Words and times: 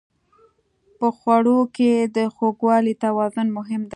په 0.99 1.07
خوړو 1.17 1.59
کې 1.75 1.91
د 2.15 2.17
خوږوالي 2.35 2.93
توازن 3.03 3.47
مهم 3.57 3.81
دی. 3.85 3.89